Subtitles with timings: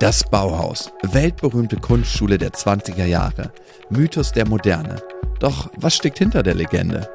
[0.00, 3.50] Das Bauhaus, weltberühmte Kunstschule der 20er Jahre,
[3.90, 5.02] Mythos der Moderne.
[5.40, 7.12] Doch was steckt hinter der Legende?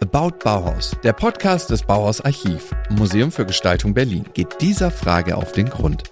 [0.00, 5.52] About Bauhaus, der Podcast des Bauhaus Archiv, Museum für Gestaltung Berlin, geht dieser Frage auf
[5.52, 6.02] den Grund.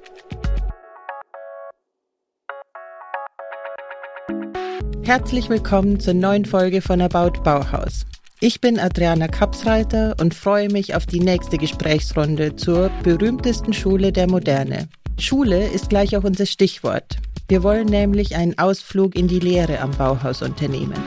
[5.02, 8.04] Herzlich willkommen zur neuen Folge von About Bauhaus.
[8.38, 14.30] Ich bin Adriana Kapsreiter und freue mich auf die nächste Gesprächsrunde zur berühmtesten Schule der
[14.30, 14.88] Moderne,
[15.22, 17.18] Schule ist gleich auch unser Stichwort.
[17.46, 21.00] Wir wollen nämlich einen Ausflug in die Lehre am Bauhaus unternehmen.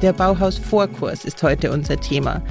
[0.00, 2.42] Der Bauhaus-Vorkurs ist heute unser Thema.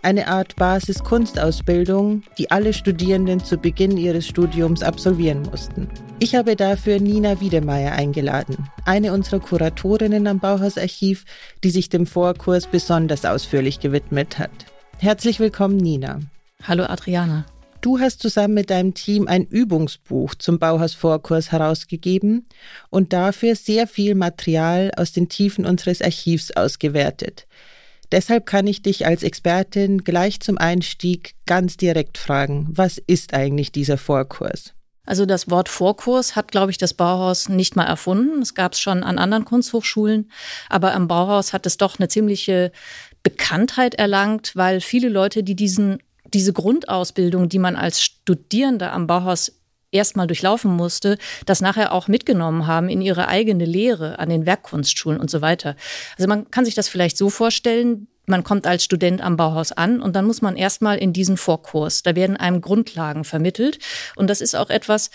[0.00, 5.88] Eine Art Basis-Kunstausbildung, die alle Studierenden zu Beginn ihres Studiums absolvieren mussten.
[6.18, 11.26] Ich habe dafür Nina Wiedemeyer eingeladen, eine unserer Kuratorinnen am Bauhausarchiv,
[11.62, 14.50] die sich dem Vorkurs besonders ausführlich gewidmet hat.
[14.98, 16.20] Herzlich willkommen, Nina.
[16.62, 17.44] Hallo, Adriana.
[17.80, 22.48] Du hast zusammen mit deinem Team ein Übungsbuch zum Bauhaus-Vorkurs herausgegeben
[22.90, 27.46] und dafür sehr viel Material aus den Tiefen unseres Archivs ausgewertet.
[28.10, 33.70] Deshalb kann ich dich als Expertin gleich zum Einstieg ganz direkt fragen, was ist eigentlich
[33.70, 34.74] dieser Vorkurs?
[35.04, 38.42] Also das Wort Vorkurs hat, glaube ich, das Bauhaus nicht mal erfunden.
[38.42, 40.30] Es gab es schon an anderen Kunsthochschulen,
[40.68, 42.72] aber am Bauhaus hat es doch eine ziemliche
[43.22, 45.98] Bekanntheit erlangt, weil viele Leute, die diesen
[46.34, 49.52] diese Grundausbildung, die man als Studierender am Bauhaus
[49.90, 55.20] erstmal durchlaufen musste, das nachher auch mitgenommen haben in ihre eigene Lehre an den Werkkunstschulen
[55.20, 55.76] und so weiter.
[56.16, 60.02] Also man kann sich das vielleicht so vorstellen, man kommt als Student am Bauhaus an
[60.02, 62.02] und dann muss man erstmal in diesen Vorkurs.
[62.02, 63.78] Da werden einem Grundlagen vermittelt
[64.16, 65.10] und das ist auch etwas,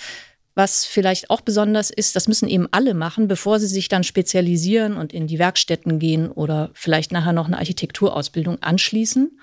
[0.55, 4.98] was vielleicht auch besonders ist, das müssen eben alle machen, bevor sie sich dann spezialisieren
[4.98, 9.39] und in die Werkstätten gehen oder vielleicht nachher noch eine Architekturausbildung anschließen.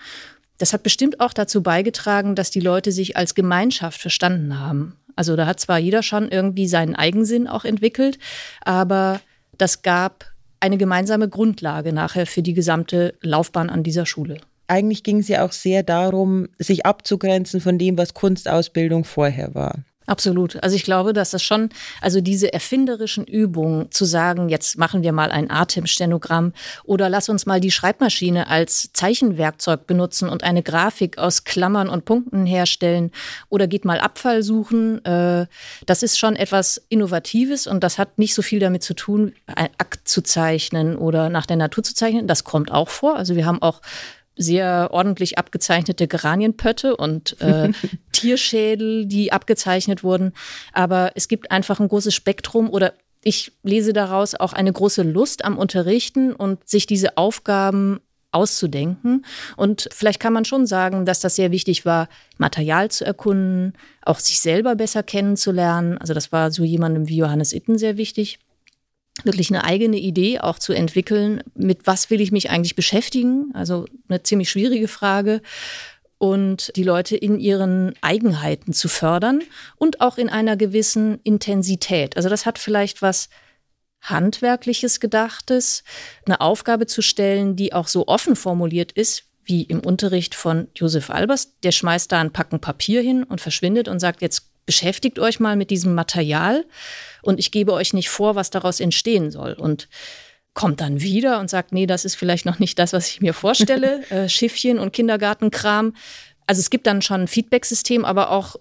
[0.60, 4.94] Das hat bestimmt auch dazu beigetragen, dass die Leute sich als Gemeinschaft verstanden haben.
[5.16, 8.18] Also da hat zwar jeder schon irgendwie seinen Eigensinn auch entwickelt,
[8.60, 9.22] aber
[9.56, 10.26] das gab
[10.60, 14.36] eine gemeinsame Grundlage nachher für die gesamte Laufbahn an dieser Schule.
[14.68, 19.78] Eigentlich ging es ja auch sehr darum, sich abzugrenzen von dem, was Kunstausbildung vorher war.
[20.10, 20.60] Absolut.
[20.60, 21.68] Also ich glaube, dass das schon,
[22.00, 27.46] also diese erfinderischen Übungen zu sagen, jetzt machen wir mal ein Atemstenogramm oder lass uns
[27.46, 33.12] mal die Schreibmaschine als Zeichenwerkzeug benutzen und eine Grafik aus Klammern und Punkten herstellen
[33.50, 35.04] oder geht mal Abfall suchen.
[35.04, 35.46] Äh,
[35.86, 39.68] das ist schon etwas Innovatives und das hat nicht so viel damit zu tun, ein
[39.78, 42.26] Akt zu zeichnen oder nach der Natur zu zeichnen.
[42.26, 43.14] Das kommt auch vor.
[43.14, 43.80] Also wir haben auch
[44.36, 47.70] sehr ordentlich abgezeichnete Geranienpötte und äh,
[48.12, 50.32] Tierschädel, die abgezeichnet wurden.
[50.72, 55.44] Aber es gibt einfach ein großes Spektrum oder ich lese daraus auch eine große Lust
[55.44, 58.00] am Unterrichten und sich diese Aufgaben
[58.32, 59.26] auszudenken.
[59.56, 62.08] Und vielleicht kann man schon sagen, dass das sehr wichtig war,
[62.38, 65.98] Material zu erkunden, auch sich selber besser kennenzulernen.
[65.98, 68.38] Also das war so jemandem wie Johannes Itten sehr wichtig
[69.24, 73.50] wirklich eine eigene Idee auch zu entwickeln, mit was will ich mich eigentlich beschäftigen?
[73.54, 75.42] Also eine ziemlich schwierige Frage.
[76.18, 79.40] Und die Leute in ihren Eigenheiten zu fördern
[79.76, 82.16] und auch in einer gewissen Intensität.
[82.16, 83.30] Also das hat vielleicht was
[84.02, 85.84] Handwerkliches Gedachtes,
[86.26, 91.10] eine Aufgabe zu stellen, die auch so offen formuliert ist, wie im Unterricht von Josef
[91.10, 91.58] Albers.
[91.62, 95.56] Der schmeißt da ein Packen Papier hin und verschwindet und sagt, jetzt beschäftigt euch mal
[95.56, 96.64] mit diesem Material
[97.22, 99.54] und ich gebe euch nicht vor, was daraus entstehen soll.
[99.54, 99.88] Und
[100.54, 103.34] kommt dann wieder und sagt, nee, das ist vielleicht noch nicht das, was ich mir
[103.34, 105.94] vorstelle, äh, Schiffchen und Kindergartenkram.
[106.46, 108.56] Also es gibt dann schon ein Feedback-System, aber auch,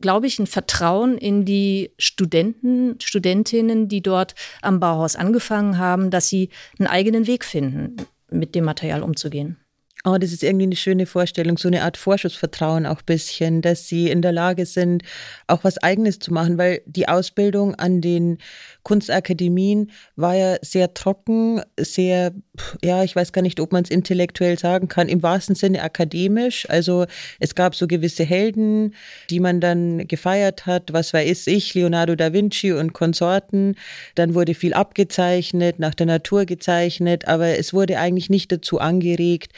[0.00, 6.28] glaube ich, ein Vertrauen in die Studenten, Studentinnen, die dort am Bauhaus angefangen haben, dass
[6.28, 6.48] sie
[6.78, 7.96] einen eigenen Weg finden,
[8.30, 9.58] mit dem Material umzugehen.
[10.10, 13.88] Oh, das ist irgendwie eine schöne Vorstellung, so eine Art Vorschussvertrauen auch ein bisschen, dass
[13.88, 15.02] sie in der Lage sind,
[15.48, 18.38] auch was Eigenes zu machen, weil die Ausbildung an den
[18.84, 22.32] Kunstakademien war ja sehr trocken, sehr,
[22.82, 26.66] ja, ich weiß gar nicht, ob man es intellektuell sagen kann, im wahrsten Sinne akademisch.
[26.70, 27.04] Also
[27.38, 28.94] es gab so gewisse Helden,
[29.28, 33.74] die man dann gefeiert hat, was weiß ich, Leonardo da Vinci und Konsorten.
[34.14, 39.52] Dann wurde viel abgezeichnet, nach der Natur gezeichnet, aber es wurde eigentlich nicht dazu angeregt,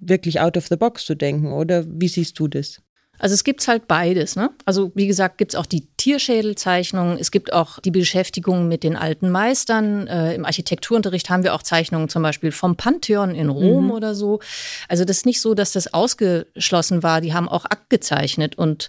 [0.00, 2.80] wirklich out of the box zu denken, oder wie siehst du das?
[3.20, 4.34] Also es gibt halt beides.
[4.34, 4.50] Ne?
[4.64, 8.96] Also wie gesagt, gibt es auch die Tierschädelzeichnungen, es gibt auch die Beschäftigung mit den
[8.96, 10.06] alten Meistern.
[10.06, 13.90] Äh, Im Architekturunterricht haben wir auch Zeichnungen zum Beispiel vom Pantheon in Rom mhm.
[13.90, 14.40] oder so.
[14.88, 17.20] Also das ist nicht so, dass das ausgeschlossen war.
[17.20, 18.88] Die haben auch Akt gezeichnet und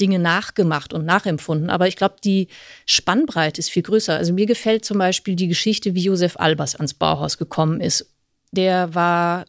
[0.00, 1.68] Dinge nachgemacht und nachempfunden.
[1.68, 2.48] Aber ich glaube, die
[2.86, 4.16] Spannbreite ist viel größer.
[4.16, 8.14] Also mir gefällt zum Beispiel die Geschichte, wie Josef Albers ans Bauhaus gekommen ist.
[8.52, 9.44] Der war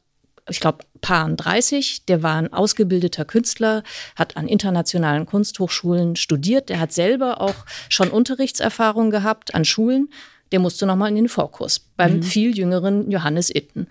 [0.49, 3.83] ich glaube, Paar 30, der war ein ausgebildeter Künstler,
[4.15, 7.55] hat an internationalen Kunsthochschulen studiert, der hat selber auch
[7.89, 10.09] schon Unterrichtserfahrung gehabt an Schulen.
[10.51, 12.23] Der musste nochmal in den Vorkurs beim mhm.
[12.23, 13.87] viel jüngeren Johannes Itten.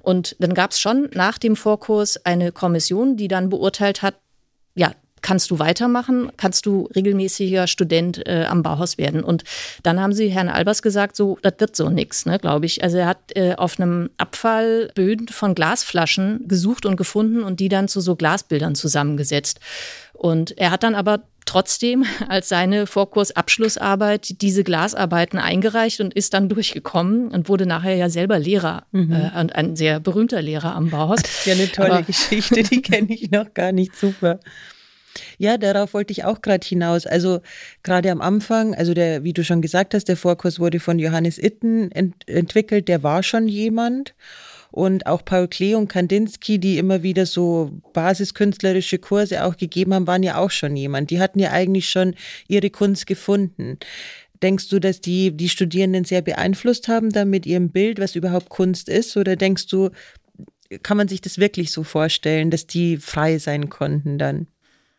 [0.00, 4.16] Und dann gab es schon nach dem Vorkurs eine Kommission, die dann beurteilt hat,
[4.74, 9.24] ja, kannst du weitermachen, kannst du regelmäßiger Student äh, am Bauhaus werden.
[9.24, 9.44] Und
[9.82, 12.82] dann haben sie Herrn Albers gesagt, so, das wird so nichts, ne, glaube ich.
[12.82, 17.88] Also er hat äh, auf einem Abfallböden von Glasflaschen gesucht und gefunden und die dann
[17.88, 19.60] zu so Glasbildern zusammengesetzt.
[20.12, 26.48] Und er hat dann aber trotzdem als seine Vorkursabschlussarbeit diese Glasarbeiten eingereicht und ist dann
[26.48, 29.12] durchgekommen und wurde nachher ja selber Lehrer mhm.
[29.12, 31.22] äh, und ein sehr berühmter Lehrer am Bauhaus.
[31.22, 34.40] Das ist ja eine tolle aber, Geschichte, die kenne ich noch gar nicht super.
[35.38, 37.06] Ja, darauf wollte ich auch gerade hinaus.
[37.06, 37.40] Also
[37.82, 41.38] gerade am Anfang, also der, wie du schon gesagt hast, der Vorkurs wurde von Johannes
[41.38, 44.14] Itten ent entwickelt, der war schon jemand.
[44.70, 50.06] Und auch Paul Klee und Kandinsky, die immer wieder so basiskünstlerische Kurse auch gegeben haben,
[50.06, 51.10] waren ja auch schon jemand.
[51.10, 52.14] Die hatten ja eigentlich schon
[52.48, 53.78] ihre Kunst gefunden.
[54.42, 58.48] Denkst du, dass die, die Studierenden sehr beeinflusst haben dann mit ihrem Bild, was überhaupt
[58.48, 59.16] Kunst ist?
[59.18, 59.90] Oder denkst du,
[60.82, 64.46] kann man sich das wirklich so vorstellen, dass die frei sein konnten dann?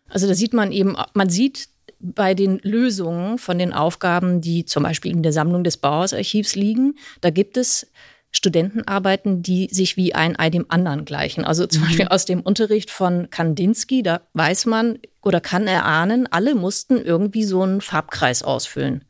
[0.10, 1.70] Also da sieht man eben, man sieht
[2.00, 6.96] bei den Lösungen von den Aufgaben, die zum Beispiel in der Sammlung des Bauhausarchivs liegen,
[7.22, 7.88] da gibt es
[8.32, 11.46] Studentenarbeiten, die sich wie ein Ei dem anderen gleichen.
[11.46, 11.86] Also zum mhm.
[11.86, 17.44] Beispiel aus dem Unterricht von Kandinsky, da weiß man oder kann erahnen, alle mussten irgendwie
[17.44, 19.06] so einen Farbkreis ausfüllen.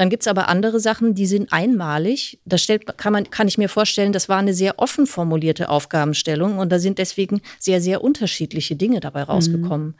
[0.00, 2.40] Dann gibt es aber andere Sachen, die sind einmalig.
[2.46, 6.56] Da stellt, kann, man, kann ich mir vorstellen, das war eine sehr offen formulierte Aufgabenstellung
[6.56, 9.88] und da sind deswegen sehr, sehr unterschiedliche Dinge dabei rausgekommen.
[9.88, 9.94] Mhm.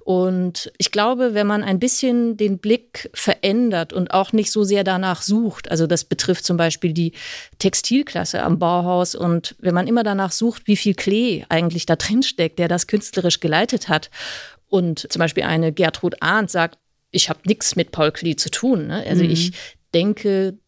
[0.00, 4.84] Und ich glaube, wenn man ein bisschen den Blick verändert und auch nicht so sehr
[4.84, 7.12] danach sucht, also das betrifft zum Beispiel die
[7.58, 12.22] Textilklasse am Bauhaus und wenn man immer danach sucht, wie viel Klee eigentlich da drin
[12.22, 14.10] steckt, der das künstlerisch geleitet hat.
[14.68, 16.78] Und zum Beispiel eine Gertrud Arndt sagt,
[17.10, 18.88] ich habe nichts mit Paul Klee zu tun.
[18.88, 19.04] Ne?
[19.06, 19.30] Also mhm.
[19.30, 19.52] ich
[19.94, 20.58] denke,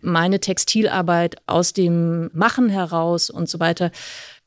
[0.00, 3.90] meine Textilarbeit aus dem Machen heraus und so weiter.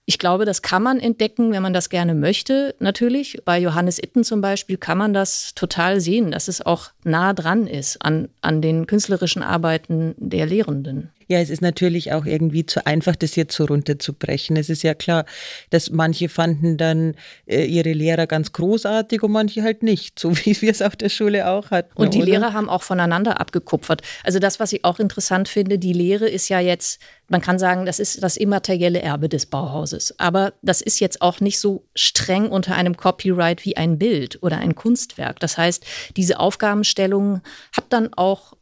[0.07, 3.39] Ich glaube, das kann man entdecken, wenn man das gerne möchte, natürlich.
[3.43, 7.65] Bei Johannes Itten zum Beispiel kann man das total sehen, dass es auch nah dran
[7.65, 11.11] ist an, an den künstlerischen Arbeiten der Lehrenden.
[11.27, 14.57] Ja, es ist natürlich auch irgendwie zu einfach, das jetzt so runterzubrechen.
[14.57, 15.25] Es ist ja klar,
[15.71, 17.15] dass manche fanden dann
[17.47, 21.09] äh, ihre Lehrer ganz großartig und manche halt nicht, so wie wir es auf der
[21.09, 21.91] Schule auch hatten.
[21.95, 22.27] Und die oder?
[22.27, 24.01] Lehrer haben auch voneinander abgekupfert.
[24.23, 27.85] Also das, was ich auch interessant finde, die Lehre ist ja jetzt, man kann sagen,
[27.85, 30.13] das ist das immaterielle Erbe des Bauhauses.
[30.19, 34.59] Aber das ist jetzt auch nicht so streng unter einem Copyright wie ein Bild oder
[34.59, 35.39] ein Kunstwerk.
[35.39, 35.83] Das heißt,
[36.15, 37.41] diese Aufgabenstellung
[37.75, 38.53] hat dann auch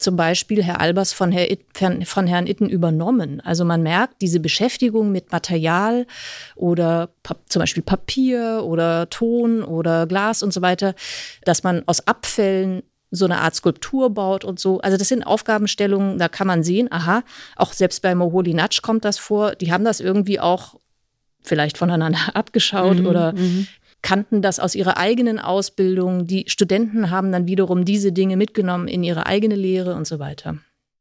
[0.00, 1.66] zum Beispiel Herr Albers von, Herr It,
[2.04, 3.40] von Herrn Itten übernommen.
[3.40, 6.06] Also man merkt diese Beschäftigung mit Material
[6.56, 7.10] oder
[7.48, 10.94] zum Beispiel Papier oder Ton oder Glas und so weiter,
[11.44, 14.80] dass man aus Abfällen so eine Art Skulptur baut und so.
[14.80, 17.22] Also das sind Aufgabenstellungen, da kann man sehen, aha,
[17.56, 20.76] auch selbst bei Moholy Natsch kommt das vor, die haben das irgendwie auch
[21.42, 23.66] vielleicht voneinander abgeschaut mhm, oder mhm
[24.02, 26.26] kannten das aus ihrer eigenen Ausbildung.
[26.26, 30.58] Die Studenten haben dann wiederum diese Dinge mitgenommen in ihre eigene Lehre und so weiter.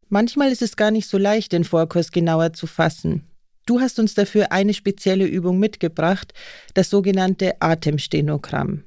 [0.10, 3.26] Manchmal ist es gar nicht so leicht, den Vorkurs genauer zu fassen.
[3.66, 6.34] Du hast uns dafür eine spezielle Übung mitgebracht,
[6.74, 8.84] das sogenannte Atemstenogramm.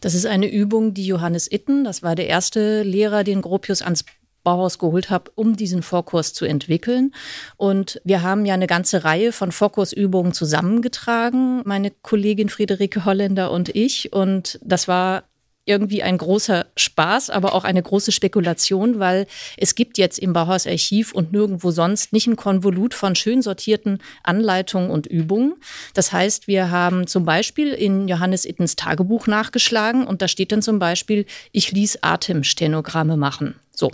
[0.00, 4.04] Das ist eine Übung, die Johannes Itten, das war der erste Lehrer, den Gropius ans
[4.44, 7.12] Bauhaus geholt habe, um diesen Vorkurs zu entwickeln.
[7.56, 13.74] Und wir haben ja eine ganze Reihe von Vorkursübungen zusammengetragen, meine Kollegin Friederike Holländer und
[13.74, 14.12] ich.
[14.12, 15.24] Und das war
[15.66, 21.12] irgendwie ein großer Spaß, aber auch eine große Spekulation, weil es gibt jetzt im Bauhausarchiv
[21.12, 25.54] und nirgendwo sonst nicht ein Konvolut von schön sortierten Anleitungen und Übungen.
[25.94, 30.62] Das heißt, wir haben zum Beispiel in Johannes Ittens Tagebuch nachgeschlagen und da steht dann
[30.62, 33.54] zum Beispiel, ich ließ Atemstenogramme machen.
[33.74, 33.92] So,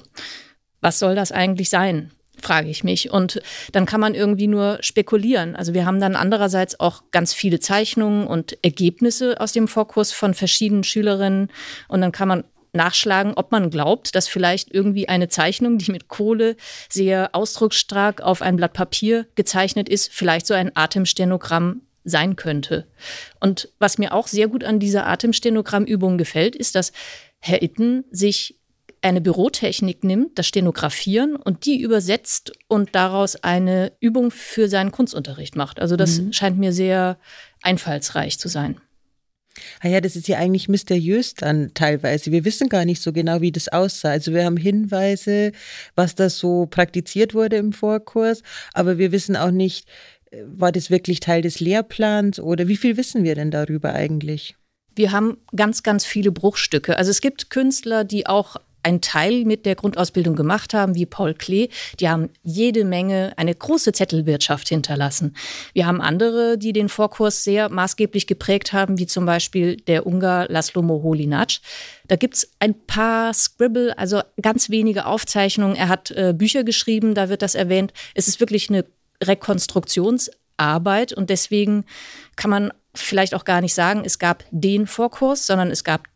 [0.80, 2.10] was soll das eigentlich sein?
[2.40, 3.10] frage ich mich.
[3.10, 3.40] Und
[3.72, 5.56] dann kann man irgendwie nur spekulieren.
[5.56, 10.34] Also wir haben dann andererseits auch ganz viele Zeichnungen und Ergebnisse aus dem Vorkurs von
[10.34, 11.48] verschiedenen Schülerinnen.
[11.88, 16.08] Und dann kann man nachschlagen, ob man glaubt, dass vielleicht irgendwie eine Zeichnung, die mit
[16.08, 16.56] Kohle
[16.88, 22.86] sehr ausdrucksstark auf ein Blatt Papier gezeichnet ist, vielleicht so ein Atemstenogramm sein könnte.
[23.40, 26.92] Und was mir auch sehr gut an dieser Atemstenogrammübung gefällt, ist, dass
[27.40, 28.59] Herr Itten sich
[29.02, 35.56] eine Bürotechnik nimmt, das Stenografieren und die übersetzt und daraus eine Übung für seinen Kunstunterricht
[35.56, 35.80] macht.
[35.80, 36.32] Also das mhm.
[36.32, 37.18] scheint mir sehr
[37.62, 38.80] einfallsreich zu sein.
[39.80, 42.30] Ah ja, das ist ja eigentlich mysteriös dann teilweise.
[42.30, 44.10] Wir wissen gar nicht so genau, wie das aussah.
[44.10, 45.52] Also wir haben Hinweise,
[45.96, 48.42] was da so praktiziert wurde im Vorkurs,
[48.74, 49.88] aber wir wissen auch nicht,
[50.44, 54.54] War das wirklich Teil des Lehrplans oder wie viel wissen wir denn darüber eigentlich?
[54.94, 56.96] Wir haben ganz, ganz viele Bruchstücke.
[56.96, 61.34] Also es gibt Künstler, die auch einen Teil mit der Grundausbildung gemacht haben, wie Paul
[61.34, 61.68] Klee,
[61.98, 65.36] die haben jede Menge, eine große Zettelwirtschaft hinterlassen.
[65.72, 70.48] Wir haben andere, die den Vorkurs sehr maßgeblich geprägt haben, wie zum Beispiel der Ungar
[70.48, 71.58] Laszlo Moholinac.
[72.08, 75.76] Da gibt's ein paar Scribble, also ganz wenige Aufzeichnungen.
[75.76, 77.92] Er hat äh, Bücher geschrieben, da wird das erwähnt.
[78.14, 78.84] Es ist wirklich eine
[79.22, 81.84] Rekonstruktionsarbeit und deswegen
[82.36, 86.08] kann man vielleicht auch gar nicht sagen, es gab den Vorkurs, sondern es gab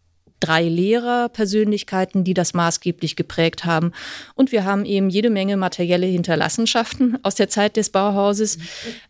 [0.45, 3.93] drei Lehrerpersönlichkeiten, die das maßgeblich geprägt haben.
[4.35, 8.59] Und wir haben eben jede Menge materielle Hinterlassenschaften aus der Zeit des Bauhauses.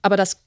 [0.03, 0.45] Aber das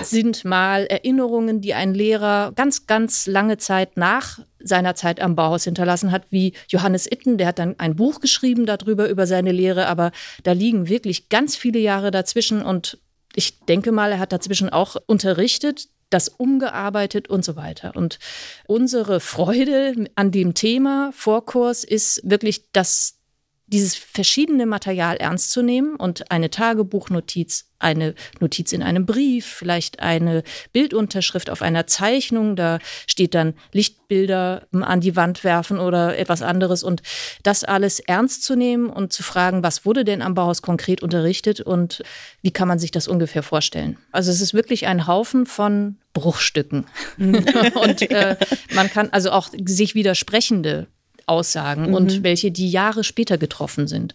[0.00, 5.64] sind mal Erinnerungen, die ein Lehrer ganz, ganz lange Zeit nach seiner Zeit am Bauhaus
[5.64, 9.88] hinterlassen hat, wie Johannes Itten, der hat dann ein Buch geschrieben darüber, über seine Lehre,
[9.88, 10.12] aber
[10.44, 12.98] da liegen wirklich ganz viele Jahre dazwischen und
[13.34, 17.92] ich denke mal, er hat dazwischen auch unterrichtet das umgearbeitet und so weiter.
[17.96, 18.18] Und
[18.66, 23.21] unsere Freude an dem Thema Vorkurs ist wirklich, dass
[23.72, 30.00] dieses verschiedene Material ernst zu nehmen und eine Tagebuchnotiz, eine Notiz in einem Brief, vielleicht
[30.00, 36.42] eine Bildunterschrift auf einer Zeichnung, da steht dann Lichtbilder an die Wand werfen oder etwas
[36.42, 36.84] anderes.
[36.84, 37.02] Und
[37.42, 41.60] das alles ernst zu nehmen und zu fragen, was wurde denn am Bauhaus konkret unterrichtet
[41.62, 42.02] und
[42.42, 43.96] wie kann man sich das ungefähr vorstellen.
[44.12, 46.86] Also es ist wirklich ein Haufen von Bruchstücken.
[47.16, 48.36] Und äh,
[48.74, 50.88] man kann also auch sich widersprechende
[51.26, 51.94] Aussagen mhm.
[51.94, 54.14] und welche, die Jahre später getroffen sind.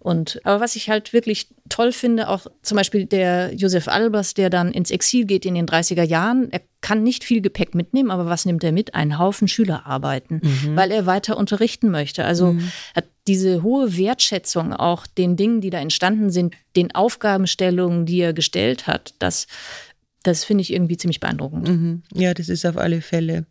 [0.00, 4.48] Und aber was ich halt wirklich toll finde, auch zum Beispiel der Josef Albers, der
[4.48, 8.26] dann ins Exil geht in den 30er Jahren, er kann nicht viel Gepäck mitnehmen, aber
[8.26, 8.94] was nimmt er mit?
[8.94, 10.76] Einen Haufen Schülerarbeiten, mhm.
[10.76, 12.24] weil er weiter unterrichten möchte.
[12.24, 12.70] Also mhm.
[12.94, 18.32] hat diese hohe Wertschätzung auch den Dingen, die da entstanden sind, den Aufgabenstellungen, die er
[18.32, 19.48] gestellt hat, das,
[20.22, 21.68] das finde ich irgendwie ziemlich beeindruckend.
[21.68, 22.02] Mhm.
[22.14, 23.46] Ja, das ist auf alle Fälle.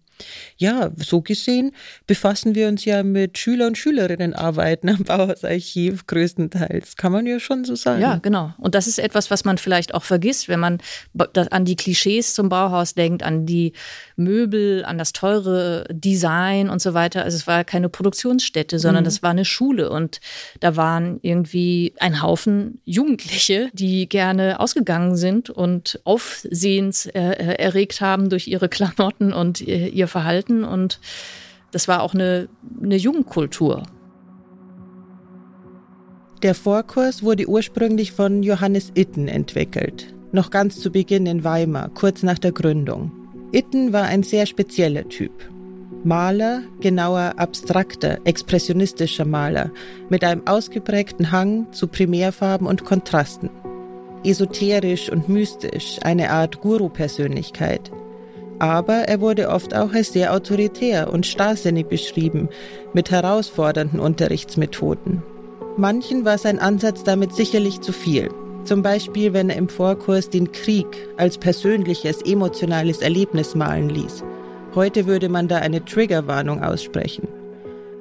[0.58, 1.72] Ja, so gesehen
[2.08, 6.96] befassen wir uns ja mit Schüler- und Schülerinnenarbeiten am Bauhausarchiv größtenteils.
[6.96, 8.02] Kann man ja schon so sagen.
[8.02, 8.54] Ja, genau.
[8.58, 10.80] Und das ist etwas, was man vielleicht auch vergisst, wenn man
[11.52, 13.74] an die Klischees zum Bauhaus denkt, an die
[14.16, 17.24] Möbel, an das teure Design und so weiter.
[17.24, 19.06] Also es war keine Produktionsstätte, sondern mhm.
[19.06, 19.90] das war eine Schule.
[19.90, 20.20] Und
[20.60, 28.30] da waren irgendwie ein Haufen Jugendliche, die gerne ausgegangen sind und Aufsehens äh, erregt haben
[28.30, 31.00] durch ihre Klamotten und ihr ihr Verhalten und
[31.72, 32.48] das war auch eine,
[32.82, 33.84] eine Jugendkultur.
[36.42, 42.24] Der Vorkurs wurde ursprünglich von Johannes Itten entwickelt, noch ganz zu Beginn in Weimar, kurz
[42.24, 43.12] nach der Gründung.
[43.52, 45.32] Itten war ein sehr spezieller Typ.
[46.04, 49.72] Maler, genauer abstrakter, expressionistischer Maler,
[50.10, 53.50] mit einem ausgeprägten Hang zu Primärfarben und Kontrasten.
[54.24, 57.92] Esoterisch und mystisch, eine Art Guru-Persönlichkeit–
[58.60, 62.50] aber er wurde oft auch als sehr autoritär und starrsinnig beschrieben,
[62.94, 65.22] mit herausfordernden Unterrichtsmethoden.
[65.78, 68.30] Manchen war sein Ansatz damit sicherlich zu viel.
[68.64, 70.88] Zum Beispiel, wenn er im Vorkurs den Krieg
[71.18, 74.24] als persönliches, emotionales Erlebnis malen ließ.
[74.76, 77.28] Heute würde man da eine Triggerwarnung aussprechen.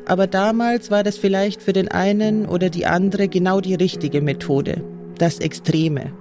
[0.07, 4.83] Aber damals war das vielleicht für den einen oder die andere genau die richtige Methode,
[5.19, 6.13] das Extreme,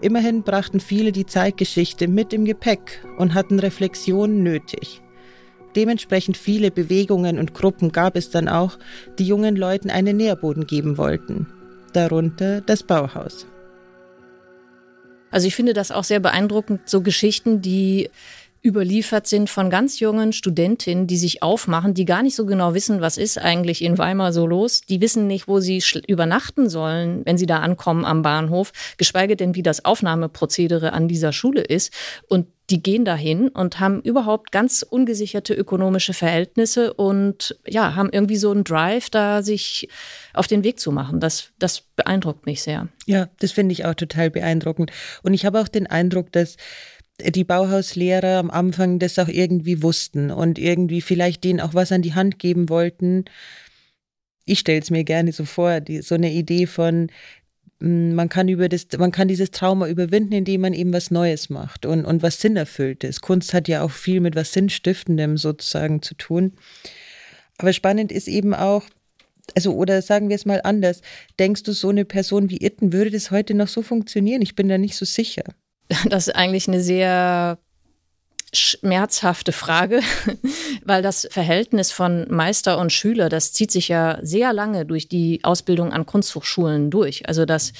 [0.00, 5.02] Immerhin brachten viele die Zeitgeschichte mit im Gepäck und hatten Reflexionen nötig.
[5.74, 8.78] Dementsprechend viele Bewegungen und Gruppen gab es dann auch,
[9.18, 11.46] die jungen Leuten einen Nährboden geben wollten.
[11.92, 13.46] Darunter das Bauhaus.
[15.30, 18.10] Also ich finde das auch sehr beeindruckend, so Geschichten, die
[18.66, 23.00] überliefert sind von ganz jungen Studentinnen, die sich aufmachen, die gar nicht so genau wissen,
[23.00, 24.80] was ist eigentlich in Weimar so los.
[24.80, 29.54] Die wissen nicht, wo sie übernachten sollen, wenn sie da ankommen am Bahnhof, geschweige denn,
[29.54, 31.92] wie das Aufnahmeprozedere an dieser Schule ist.
[32.28, 38.36] Und die gehen dahin und haben überhaupt ganz ungesicherte ökonomische Verhältnisse und ja, haben irgendwie
[38.36, 39.88] so einen Drive, da sich
[40.34, 41.20] auf den Weg zu machen.
[41.20, 42.88] Das, das beeindruckt mich sehr.
[43.06, 44.90] Ja, das finde ich auch total beeindruckend.
[45.22, 46.56] Und ich habe auch den Eindruck, dass
[47.24, 52.02] die Bauhauslehrer am Anfang das auch irgendwie wussten und irgendwie vielleicht denen auch was an
[52.02, 53.24] die Hand geben wollten.
[54.44, 57.08] Ich stelle es mir gerne so vor, die, so eine Idee von,
[57.80, 61.50] hm, man kann über das, man kann dieses Trauma überwinden, indem man eben was Neues
[61.50, 63.20] macht und, und was Sinnerfülltes.
[63.20, 66.52] Kunst hat ja auch viel mit was Sinnstiftendem sozusagen zu tun.
[67.58, 68.84] Aber spannend ist eben auch,
[69.54, 71.00] also, oder sagen wir es mal anders,
[71.38, 74.42] denkst du, so eine Person wie Itten würde das heute noch so funktionieren?
[74.42, 75.44] Ich bin da nicht so sicher.
[76.08, 77.58] das ist eigentlich eine sehr
[78.52, 80.00] schmerzhafte Frage,
[80.84, 85.40] weil das Verhältnis von Meister und Schüler, das zieht sich ja sehr lange durch die
[85.42, 87.28] Ausbildung an Kunsthochschulen durch.
[87.28, 87.72] Also dass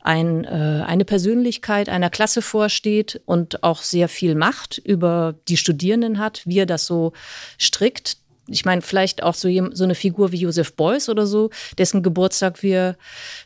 [0.00, 6.18] ein, äh, eine Persönlichkeit einer Klasse vorsteht und auch sehr viel Macht über die Studierenden
[6.18, 7.12] hat, wie er das so
[7.58, 12.02] strickt, ich meine, vielleicht auch so, so eine Figur wie Joseph Beuys oder so, dessen
[12.02, 12.96] Geburtstag wir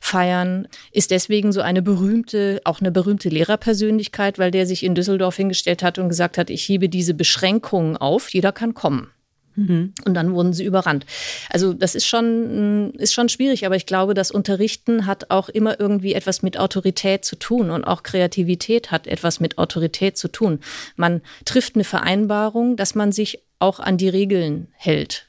[0.00, 5.36] feiern, ist deswegen so eine berühmte, auch eine berühmte Lehrerpersönlichkeit, weil der sich in Düsseldorf
[5.36, 9.10] hingestellt hat und gesagt hat, ich hebe diese Beschränkungen auf, jeder kann kommen.
[9.58, 9.92] Mhm.
[10.04, 11.04] Und dann wurden sie überrannt.
[11.50, 15.80] Also das ist schon, ist schon schwierig, aber ich glaube, das Unterrichten hat auch immer
[15.80, 20.60] irgendwie etwas mit Autorität zu tun und auch Kreativität hat etwas mit Autorität zu tun.
[20.94, 25.26] Man trifft eine Vereinbarung, dass man sich auch an die Regeln hält.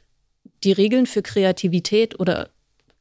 [0.64, 2.50] Die Regeln für Kreativität oder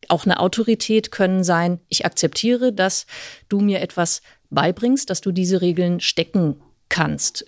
[0.09, 3.07] auch eine Autorität können sein, ich akzeptiere, dass
[3.49, 7.45] du mir etwas beibringst, dass du diese Regeln stecken kannst.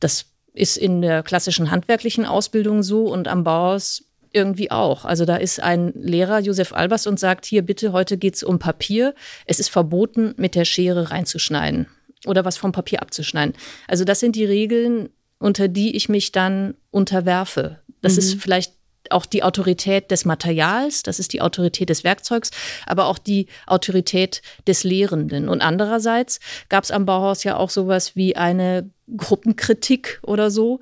[0.00, 5.04] Das ist in der klassischen handwerklichen Ausbildung so und am Bauhaus irgendwie auch.
[5.04, 8.58] Also da ist ein Lehrer, Josef Albers, und sagt, hier bitte, heute geht es um
[8.58, 9.14] Papier.
[9.46, 11.86] Es ist verboten, mit der Schere reinzuschneiden
[12.26, 13.54] oder was vom Papier abzuschneiden.
[13.86, 17.80] Also das sind die Regeln, unter die ich mich dann unterwerfe.
[18.00, 18.18] Das mhm.
[18.18, 18.72] ist vielleicht
[19.10, 22.50] auch die Autorität des Materials, das ist die Autorität des Werkzeugs,
[22.86, 25.48] aber auch die Autorität des Lehrenden.
[25.48, 30.80] Und andererseits gab es am Bauhaus ja auch sowas wie eine Gruppenkritik oder so.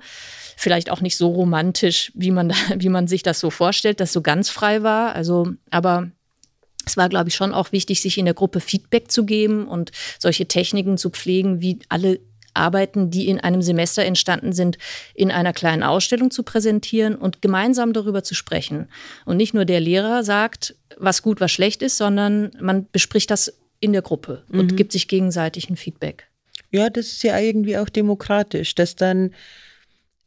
[0.57, 4.21] Vielleicht auch nicht so romantisch, wie man, wie man sich das so vorstellt, dass so
[4.21, 5.13] ganz frei war.
[5.13, 6.09] Also, aber
[6.85, 9.91] es war, glaube ich, schon auch wichtig, sich in der Gruppe Feedback zu geben und
[10.19, 12.19] solche Techniken zu pflegen, wie alle
[12.55, 14.77] Arbeiten, die in einem Semester entstanden sind,
[15.13, 18.87] in einer kleinen Ausstellung zu präsentieren und gemeinsam darüber zu sprechen.
[19.25, 23.53] Und nicht nur der Lehrer sagt, was gut, was schlecht ist, sondern man bespricht das
[23.79, 24.75] in der Gruppe und mhm.
[24.75, 26.27] gibt sich gegenseitig ein Feedback.
[26.71, 29.33] Ja, das ist ja irgendwie auch demokratisch, dass dann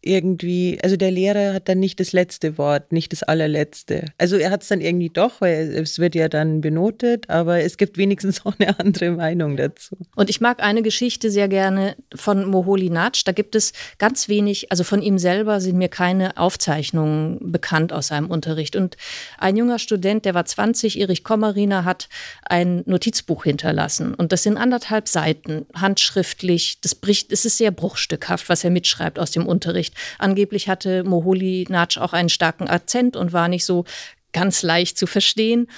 [0.00, 4.06] irgendwie, also der Lehrer hat dann nicht das letzte Wort, nicht das allerletzte.
[4.16, 7.76] Also er hat es dann irgendwie doch, weil es wird ja dann benotet, aber es
[7.76, 9.96] gibt wenigstens auch eine andere Meinung dazu.
[10.14, 13.22] Und ich mag eine Geschichte sehr gerne von Moholi Natsch.
[13.24, 18.08] Da gibt es ganz wenig, also von ihm selber sind mir keine Aufzeichnungen bekannt aus
[18.08, 18.76] seinem Unterricht.
[18.76, 18.96] Und
[19.38, 22.08] ein junger Student, der war 20, Erich Kommeriner, hat
[22.44, 24.14] ein Notizbuch hinterlassen.
[24.14, 26.80] Und das sind anderthalb Seiten, handschriftlich.
[26.80, 29.87] Das bricht, es ist sehr bruchstückhaft, was er mitschreibt aus dem Unterricht.
[29.88, 29.94] Unterricht.
[30.18, 33.84] Angeblich hatte Moholi Natsch auch einen starken Akzent und war nicht so
[34.32, 35.68] ganz leicht zu verstehen.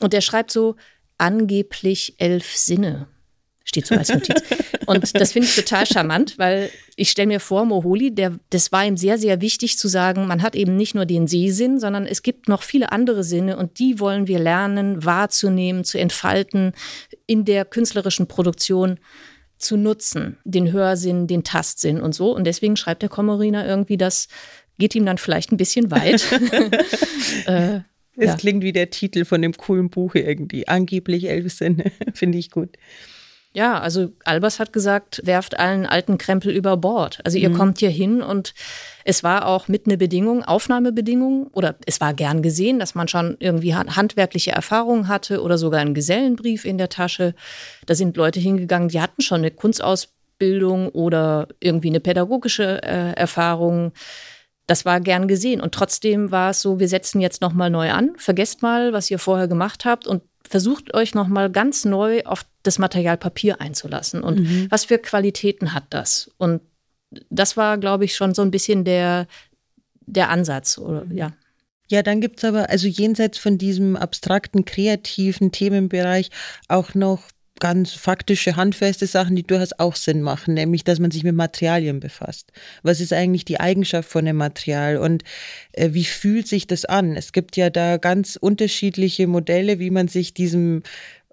[0.00, 0.76] Und er schreibt so
[1.18, 3.08] angeblich elf Sinne.
[3.64, 4.40] Steht so als Notiz.
[4.86, 8.84] Und das finde ich total charmant, weil ich stelle mir vor, Moholi, der, das war
[8.86, 12.22] ihm sehr, sehr wichtig zu sagen, man hat eben nicht nur den Sehsinn, sondern es
[12.22, 16.74] gibt noch viele andere Sinne und die wollen wir lernen, wahrzunehmen, zu entfalten
[17.26, 19.00] in der künstlerischen Produktion
[19.58, 22.34] zu nutzen, den Hörsinn, den Tastsinn und so.
[22.34, 24.28] Und deswegen schreibt der Kommeriner irgendwie, das
[24.78, 26.24] geht ihm dann vielleicht ein bisschen weit.
[27.46, 27.80] äh,
[28.16, 28.36] es ja.
[28.36, 30.66] klingt wie der Titel von dem coolen Buch irgendwie.
[30.68, 31.92] Angeblich elf Sinne.
[32.14, 32.70] Finde ich gut.
[33.56, 37.20] Ja, also Albers hat gesagt, werft allen alten Krempel über Bord.
[37.24, 37.54] Also ihr mhm.
[37.54, 38.52] kommt hier hin und
[39.02, 43.38] es war auch mit eine Bedingung, Aufnahmebedingung oder es war gern gesehen, dass man schon
[43.40, 47.34] irgendwie handwerkliche Erfahrungen hatte oder sogar einen Gesellenbrief in der Tasche.
[47.86, 53.92] Da sind Leute hingegangen, die hatten schon eine Kunstausbildung oder irgendwie eine pädagogische äh, Erfahrung.
[54.66, 57.90] Das war gern gesehen und trotzdem war es so, wir setzen jetzt noch mal neu
[57.90, 58.10] an.
[58.18, 62.44] Vergesst mal, was ihr vorher gemacht habt und versucht euch noch mal ganz neu auf
[62.62, 64.66] das Material Papier einzulassen und mhm.
[64.70, 66.30] was für Qualitäten hat das?
[66.38, 66.60] Und
[67.30, 69.26] das war, glaube ich, schon so ein bisschen der,
[70.06, 71.32] der Ansatz, oder ja.
[71.88, 76.30] Ja, dann gibt es aber, also jenseits von diesem abstrakten, kreativen Themenbereich
[76.66, 77.22] auch noch
[77.60, 82.00] ganz faktische, handfeste Sachen, die durchaus auch Sinn machen, nämlich, dass man sich mit Materialien
[82.00, 82.52] befasst.
[82.82, 85.24] Was ist eigentlich die Eigenschaft von einem Material und
[85.72, 87.16] äh, wie fühlt sich das an?
[87.16, 90.82] Es gibt ja da ganz unterschiedliche Modelle, wie man sich diesem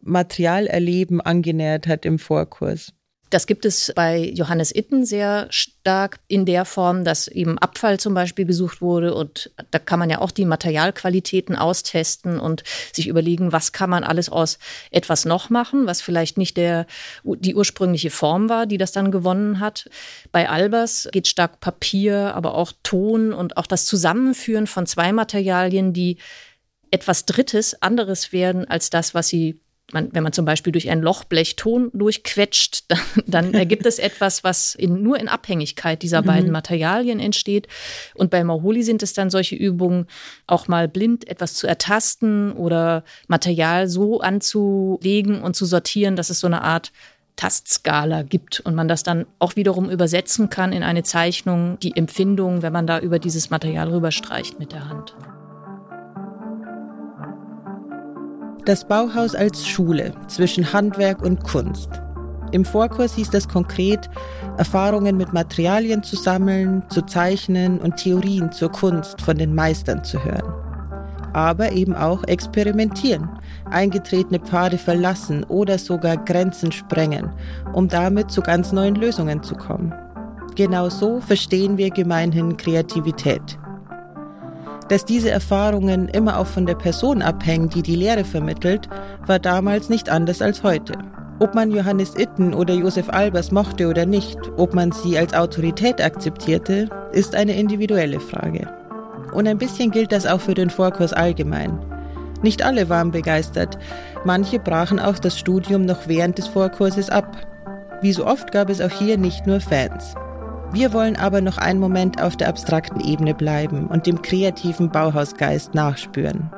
[0.02, 2.94] Materialerleben angenähert hat im Vorkurs.
[3.34, 8.14] Das gibt es bei Johannes Itten sehr stark in der Form, dass eben Abfall zum
[8.14, 9.16] Beispiel gesucht wurde.
[9.16, 14.04] Und da kann man ja auch die Materialqualitäten austesten und sich überlegen, was kann man
[14.04, 14.60] alles aus
[14.92, 16.86] etwas noch machen, was vielleicht nicht der,
[17.24, 19.90] die ursprüngliche Form war, die das dann gewonnen hat.
[20.32, 25.92] Bei Albers geht stark Papier, aber auch Ton und auch das Zusammenführen von zwei Materialien,
[25.92, 26.20] die
[26.92, 29.60] etwas Drittes, anderes werden als das, was sie
[29.92, 34.44] man, wenn man zum Beispiel durch ein Lochblech Ton durchquetscht, dann, dann ergibt es etwas,
[34.44, 36.26] was in, nur in Abhängigkeit dieser mhm.
[36.26, 37.68] beiden Materialien entsteht.
[38.16, 40.08] Und bei Maholi sind es dann solche Übungen,
[40.48, 46.40] auch mal blind etwas zu ertasten oder Material so anzulegen und zu sortieren, dass es
[46.40, 46.92] so eine Art
[47.36, 52.62] Tastskala gibt und man das dann auch wiederum übersetzen kann in eine Zeichnung, die Empfindung,
[52.62, 55.16] wenn man da über dieses Material rüberstreicht mit der Hand.
[58.66, 61.90] Das Bauhaus als Schule zwischen Handwerk und Kunst.
[62.54, 64.10] Im Vorkurs hieß das konkret,
[64.58, 70.24] Erfahrungen mit Materialien zu sammeln, zu zeichnen und Theorien zur Kunst von den Meistern zu
[70.24, 70.54] hören.
[71.34, 73.28] Aber eben auch experimentieren,
[73.70, 77.34] eingetretene Pfade verlassen oder sogar Grenzen sprengen,
[77.74, 79.94] um damit zu ganz neuen Lösungen zu kommen.
[80.56, 83.58] Genau so verstehen wir gemeinhin Kreativität.
[84.90, 88.90] Dass diese Erfahrungen immer auch von der Person abhängen, die die Lehre vermittelt,
[89.26, 90.94] war damals nicht anders als heute.
[91.40, 96.02] Ob man Johannes Itten oder Josef Albers mochte oder nicht, ob man sie als Autorität
[96.02, 98.68] akzeptierte, ist eine individuelle Frage.
[99.34, 101.80] Und ein bisschen gilt das auch für den Vorkurs allgemein.
[102.44, 103.78] Nicht alle waren begeistert,
[104.26, 107.36] manche brachen auch das Studium noch während des Vorkurses ab.
[108.02, 110.14] Wie so oft gab es auch hier nicht nur Fans.
[110.74, 115.76] Wir wollen aber noch einen Moment auf der abstrakten Ebene bleiben und dem kreativen Bauhausgeist
[115.76, 116.50] nachspüren.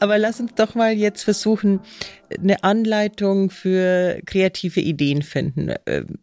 [0.00, 1.80] Aber lass uns doch mal jetzt versuchen,
[2.36, 5.74] eine Anleitung für kreative Ideen finden.
[5.84, 6.18] Ähm,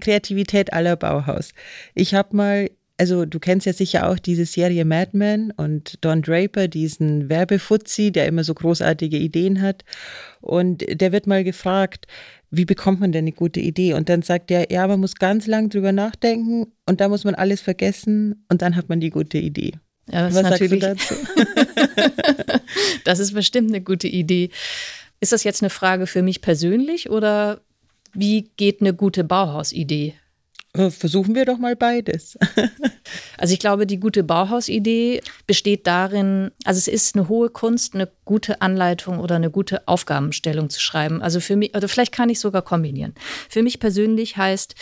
[0.00, 1.52] Kreativität aller Bauhaus.
[1.94, 6.22] Ich habe mal, also du kennst ja sicher auch diese Serie Mad Men und Don
[6.22, 9.84] Draper, diesen Werbefuzzi, der immer so großartige Ideen hat.
[10.40, 12.06] Und der wird mal gefragt,
[12.52, 13.94] wie bekommt man denn eine gute Idee?
[13.94, 17.34] Und dann sagt er, ja, man muss ganz lang drüber nachdenken und da muss man
[17.34, 19.72] alles vergessen und dann hat man die gute Idee.
[20.10, 22.60] Ja, das Was ist natürlich, sagst du dazu?
[23.04, 24.50] das ist bestimmt eine gute Idee.
[25.20, 27.62] Ist das jetzt eine Frage für mich persönlich oder
[28.12, 30.14] wie geht eine gute Bauhausidee?
[30.74, 32.38] Äh, versuchen wir doch mal beides.
[33.38, 38.10] also ich glaube, die gute Bauhausidee besteht darin, also es ist eine hohe Kunst, eine
[38.24, 41.20] gute Anleitung oder eine gute Aufgabenstellung zu schreiben.
[41.20, 43.14] Also für mich, oder vielleicht kann ich sogar kombinieren.
[43.50, 44.74] Für mich persönlich heißt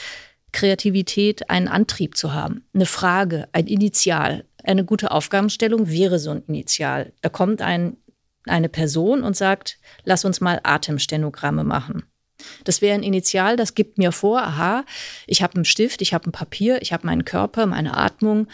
[0.52, 6.42] Kreativität einen Antrieb zu haben, eine Frage, ein Initial, eine gute Aufgabenstellung wäre so ein
[6.46, 7.12] Initial.
[7.22, 7.96] Da kommt ein,
[8.46, 12.04] eine Person und sagt, lass uns mal Atemstenogramme machen.
[12.64, 14.84] Das wäre ein Initial, das gibt mir vor, aha,
[15.26, 18.48] ich habe einen Stift, ich habe ein Papier, ich habe meinen Körper, meine Atmung.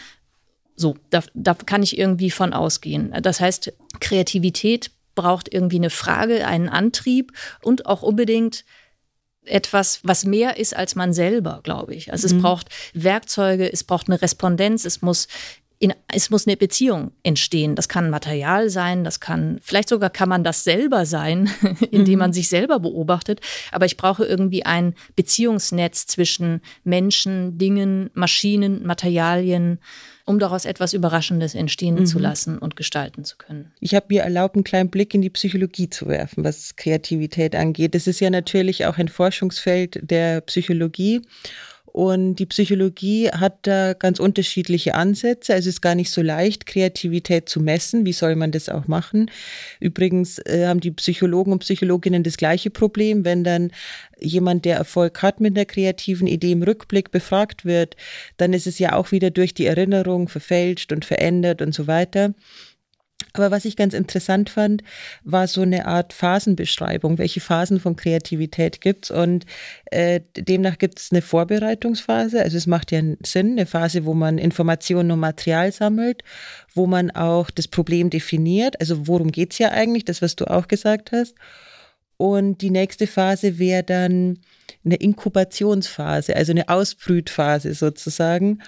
[0.75, 3.13] So, da, da kann ich irgendwie von ausgehen.
[3.21, 8.63] Das heißt, Kreativität braucht irgendwie eine Frage, einen Antrieb und auch unbedingt
[9.43, 12.11] etwas, was mehr ist als man selber, glaube ich.
[12.11, 12.35] Also mhm.
[12.35, 15.27] es braucht Werkzeuge, es braucht eine Respondenz, es muss
[15.79, 17.75] in, es muss eine Beziehung entstehen.
[17.75, 21.49] Das kann Material sein, das kann, vielleicht sogar kann man das selber sein,
[21.91, 22.19] indem mhm.
[22.19, 23.41] man sich selber beobachtet.
[23.71, 29.79] Aber ich brauche irgendwie ein Beziehungsnetz zwischen Menschen, Dingen, Maschinen, Materialien,
[30.25, 32.05] um daraus etwas Überraschendes entstehen mhm.
[32.05, 33.71] zu lassen und gestalten zu können.
[33.79, 37.95] Ich habe mir erlaubt, einen kleinen Blick in die Psychologie zu werfen, was Kreativität angeht.
[37.95, 41.21] Das ist ja natürlich auch ein Forschungsfeld der Psychologie.
[41.91, 45.53] Und die Psychologie hat da ganz unterschiedliche Ansätze.
[45.53, 48.05] Es ist gar nicht so leicht, Kreativität zu messen.
[48.05, 49.31] Wie soll man das auch machen?
[49.79, 53.71] Übrigens äh, haben die Psychologen und Psychologinnen das gleiche Problem, wenn dann
[54.19, 57.95] jemand, der Erfolg hat mit einer kreativen Idee im Rückblick befragt wird,
[58.37, 62.33] dann ist es ja auch wieder durch die Erinnerung verfälscht und verändert und so weiter.
[63.37, 64.83] Aber was ich ganz interessant fand,
[65.23, 67.17] war so eine Art Phasenbeschreibung.
[67.17, 69.11] Welche Phasen von Kreativität gibt's?
[69.11, 69.45] Und
[69.85, 72.41] äh, demnach gibt es eine Vorbereitungsphase.
[72.41, 76.23] Also es macht ja Sinn, eine Phase, wo man Informationen und Material sammelt,
[76.73, 78.79] wo man auch das Problem definiert.
[78.79, 80.05] Also worum geht's ja eigentlich?
[80.05, 81.35] Das, was du auch gesagt hast.
[82.17, 84.39] Und die nächste Phase wäre dann
[84.83, 88.63] eine Inkubationsphase, also eine Ausbrütphase sozusagen.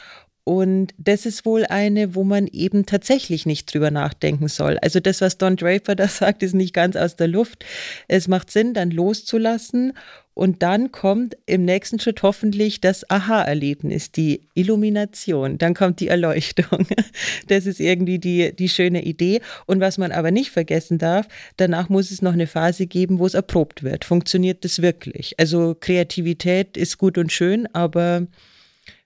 [0.49, 4.79] Und das ist wohl eine, wo man eben tatsächlich nicht drüber nachdenken soll.
[4.79, 7.63] Also das, was Don Draper da sagt, ist nicht ganz aus der Luft.
[8.07, 9.93] Es macht Sinn, dann loszulassen.
[10.33, 15.59] Und dann kommt im nächsten Schritt hoffentlich das Aha-Erlebnis, die Illumination.
[15.59, 16.87] Dann kommt die Erleuchtung.
[17.47, 19.41] Das ist irgendwie die, die schöne Idee.
[19.67, 23.27] Und was man aber nicht vergessen darf, danach muss es noch eine Phase geben, wo
[23.27, 24.03] es erprobt wird.
[24.03, 25.35] Funktioniert das wirklich?
[25.37, 28.25] Also Kreativität ist gut und schön, aber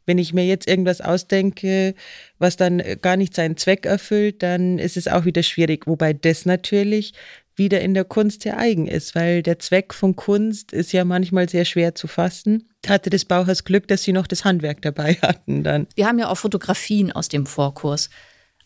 [0.05, 1.95] wenn ich mir jetzt irgendwas ausdenke,
[2.39, 5.87] was dann gar nicht seinen Zweck erfüllt, dann ist es auch wieder schwierig.
[5.87, 7.13] Wobei das natürlich
[7.55, 11.47] wieder in der Kunst sehr eigen ist, weil der Zweck von Kunst ist ja manchmal
[11.49, 12.69] sehr schwer zu fassen.
[12.87, 15.87] Hatte das Bauhaus Glück, dass sie noch das Handwerk dabei hatten dann.
[15.95, 18.09] Wir haben ja auch Fotografien aus dem Vorkurs,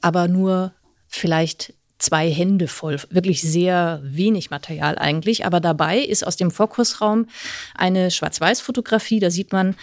[0.02, 0.74] aber nur
[1.08, 5.46] vielleicht zwei Hände voll, wirklich sehr wenig Material eigentlich.
[5.46, 7.28] Aber dabei ist aus dem Vorkursraum
[7.76, 9.76] eine Schwarz-Weiß-Fotografie, da sieht man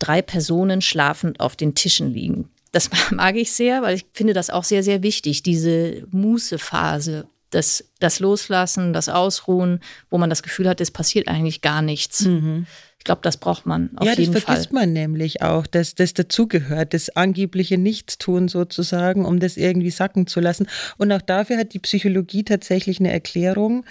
[0.00, 2.48] drei Personen schlafend auf den Tischen liegen.
[2.72, 7.84] Das mag ich sehr, weil ich finde das auch sehr, sehr wichtig, diese Mußephase Das,
[8.00, 12.22] das Loslassen, das Ausruhen, wo man das Gefühl hat, es passiert eigentlich gar nichts.
[12.22, 12.66] Mhm.
[13.00, 14.26] Ich glaube, das braucht man auf ja, jeden Fall.
[14.26, 19.56] Ja, das vergisst man nämlich auch, dass das dazugehört, das angebliche Nichtstun sozusagen, um das
[19.56, 20.68] irgendwie sacken zu lassen.
[20.98, 23.86] Und auch dafür hat die Psychologie tatsächlich eine Erklärung.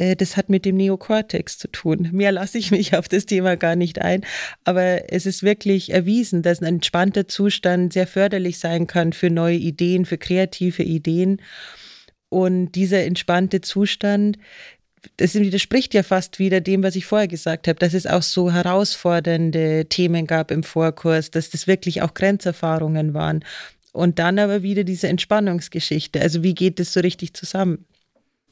[0.00, 2.08] Äh, das hat mit dem Neokortex zu tun.
[2.12, 4.24] Mehr lasse ich mich auf das Thema gar nicht ein.
[4.64, 9.56] Aber es ist wirklich erwiesen, dass ein entspannter Zustand sehr förderlich sein kann für neue
[9.56, 11.40] Ideen, für kreative Ideen.
[12.30, 14.38] Und dieser entspannte Zustand,
[15.16, 18.52] das widerspricht ja fast wieder dem, was ich vorher gesagt habe, dass es auch so
[18.52, 23.44] herausfordernde Themen gab im Vorkurs, dass das wirklich auch Grenzerfahrungen waren.
[23.92, 26.20] Und dann aber wieder diese Entspannungsgeschichte.
[26.20, 27.86] Also wie geht das so richtig zusammen?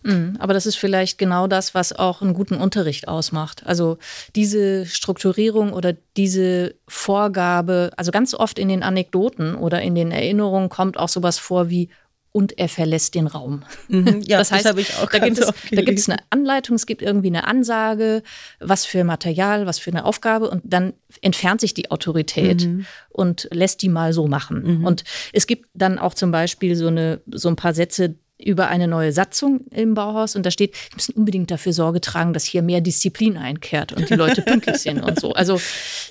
[0.03, 3.67] Mhm, aber das ist vielleicht genau das, was auch einen guten Unterricht ausmacht.
[3.67, 3.99] Also
[4.37, 10.69] diese Strukturierung oder diese Vorgabe, also ganz oft in den Anekdoten oder in den Erinnerungen
[10.69, 11.91] kommt auch sowas vor wie
[12.31, 13.65] und er verlässt den Raum.
[13.89, 16.77] Mhm, ja, das heißt, das ich auch da, gibt es, da gibt es eine Anleitung,
[16.77, 18.23] es gibt irgendwie eine Ansage,
[18.61, 22.87] was für Material, was für eine Aufgabe und dann entfernt sich die Autorität mhm.
[23.09, 24.79] und lässt die mal so machen.
[24.79, 24.85] Mhm.
[24.85, 28.87] Und es gibt dann auch zum Beispiel so, eine, so ein paar Sätze, über eine
[28.87, 32.63] neue Satzung im Bauhaus und da steht, wir müssen unbedingt dafür Sorge tragen, dass hier
[32.63, 35.33] mehr Disziplin einkehrt und die Leute pünktlich sind und so.
[35.33, 35.61] Also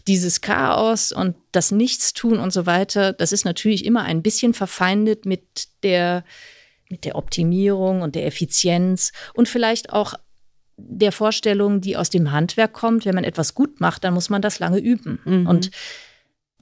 [0.08, 5.26] dieses Chaos und das Nichtstun und so weiter, das ist natürlich immer ein bisschen verfeindet
[5.26, 5.44] mit
[5.84, 6.26] der,
[6.90, 10.14] mit der Optimierung und der Effizienz und vielleicht auch
[10.76, 14.42] der Vorstellung, die aus dem Handwerk kommt, wenn man etwas gut macht, dann muss man
[14.42, 15.20] das lange üben.
[15.24, 15.48] Mhm.
[15.48, 15.72] Und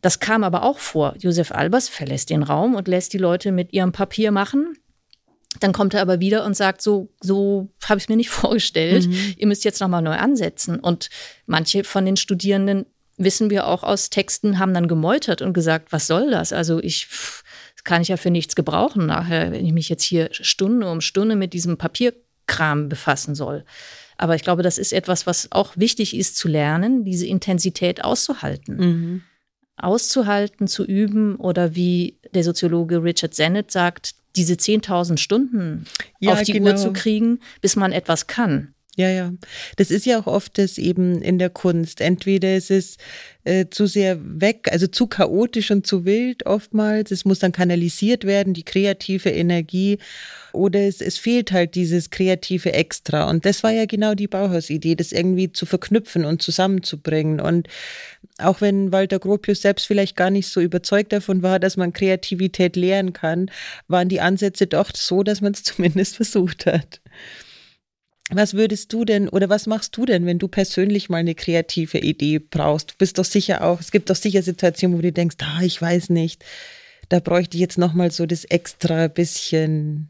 [0.02, 1.16] das kam aber auch vor.
[1.18, 4.78] Josef Albers verlässt den Raum und lässt die Leute mit ihrem Papier machen
[5.60, 9.08] dann kommt er aber wieder und sagt, so, so habe ich mir nicht vorgestellt.
[9.08, 9.36] Mhm.
[9.38, 10.80] Ihr müsst jetzt nochmal neu ansetzen.
[10.80, 11.10] Und
[11.46, 12.86] manche von den Studierenden,
[13.18, 16.52] wissen wir auch aus Texten, haben dann gemeutert und gesagt, was soll das?
[16.52, 17.08] Also ich,
[17.76, 21.02] das kann ich ja für nichts gebrauchen nachher, wenn ich mich jetzt hier Stunde um
[21.02, 23.64] Stunde mit diesem Papierkram befassen soll.
[24.18, 28.78] Aber ich glaube, das ist etwas, was auch wichtig ist zu lernen, diese Intensität auszuhalten.
[28.78, 29.22] Mhm.
[29.78, 35.86] Auszuhalten, zu üben oder wie der Soziologe Richard Sennett sagt, diese 10.000 Stunden
[36.20, 36.72] ja, auf die genau.
[36.72, 38.75] Uhr zu kriegen, bis man etwas kann.
[38.98, 39.34] Ja, ja.
[39.76, 42.00] Das ist ja auch oft das eben in der Kunst.
[42.00, 42.96] Entweder ist es
[43.44, 47.12] äh, zu sehr weg, also zu chaotisch und zu wild oftmals.
[47.12, 49.98] Es muss dann kanalisiert werden, die kreative Energie.
[50.54, 53.30] Oder es, es fehlt halt dieses kreative Extra.
[53.30, 57.42] Und das war ja genau die Bauhausidee, das irgendwie zu verknüpfen und zusammenzubringen.
[57.42, 57.68] Und
[58.38, 62.78] auch wenn Walter Gropius selbst vielleicht gar nicht so überzeugt davon war, dass man Kreativität
[62.78, 63.52] lehren kann,
[63.90, 67.02] waren die Ansätze doch so, dass man es zumindest versucht hat.
[68.32, 72.00] Was würdest du denn oder was machst du denn, wenn du persönlich mal eine kreative
[72.00, 72.92] Idee brauchst?
[72.92, 75.80] Du bist doch sicher auch, es gibt doch sicher Situationen, wo du denkst, ah, ich
[75.80, 76.44] weiß nicht,
[77.10, 80.10] da bräuchte ich jetzt nochmal so das extra bisschen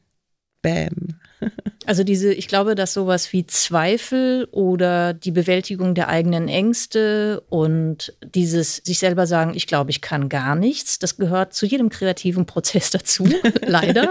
[0.62, 1.20] Bam.
[1.86, 8.14] Also diese, ich glaube, dass sowas wie Zweifel oder die Bewältigung der eigenen Ängste und
[8.24, 12.46] dieses sich selber sagen, ich glaube, ich kann gar nichts, das gehört zu jedem kreativen
[12.46, 13.28] Prozess dazu,
[13.66, 14.10] leider.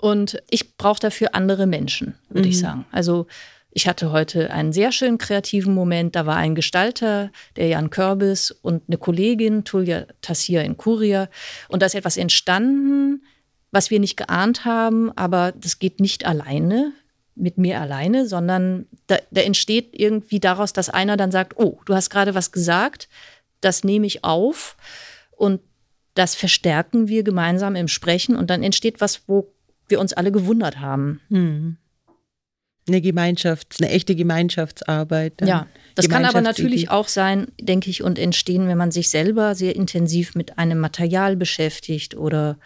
[0.00, 2.50] Und ich brauche dafür andere Menschen, würde mhm.
[2.50, 2.84] ich sagen.
[2.90, 3.26] Also
[3.76, 6.16] ich hatte heute einen sehr schönen kreativen Moment.
[6.16, 11.28] Da war ein Gestalter, der Jan Körbis und eine Kollegin, Tulja Tassier in Kuria.
[11.68, 13.22] Und da ist etwas entstanden,
[13.70, 16.92] was wir nicht geahnt haben, aber das geht nicht alleine
[17.36, 21.94] mit mir alleine, sondern da, da, entsteht irgendwie daraus, dass einer dann sagt, oh, du
[21.94, 23.08] hast gerade was gesagt,
[23.60, 24.76] das nehme ich auf
[25.32, 25.60] und
[26.14, 29.52] das verstärken wir gemeinsam im Sprechen und dann entsteht was, wo
[29.86, 31.20] wir uns alle gewundert haben.
[31.28, 31.76] Hm.
[32.88, 35.34] Eine Gemeinschaft, eine echte Gemeinschaftsarbeit.
[35.44, 39.54] Ja, das kann aber natürlich auch sein, denke ich, und entstehen, wenn man sich selber
[39.54, 42.58] sehr intensiv mit einem Material beschäftigt oder,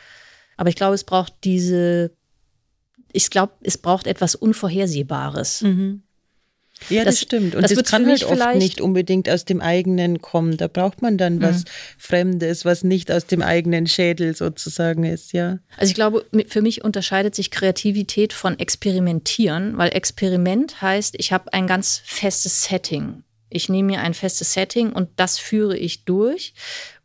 [0.61, 2.11] aber ich glaube, es braucht diese,
[3.13, 5.63] ich glaube, es braucht etwas Unvorhersehbares.
[5.63, 6.03] Mhm.
[6.91, 7.55] Ja, das, das stimmt.
[7.55, 10.59] Und das, das kann halt oft nicht unbedingt aus dem eigenen kommen.
[10.59, 11.43] Da braucht man dann mhm.
[11.43, 11.65] was
[11.97, 15.61] Fremdes, was nicht aus dem eigenen Schädel sozusagen ist, ja.
[15.79, 21.55] Also ich glaube, für mich unterscheidet sich Kreativität von Experimentieren, weil Experiment heißt, ich habe
[21.55, 23.23] ein ganz festes Setting.
[23.49, 26.53] Ich nehme mir ein festes Setting und das führe ich durch,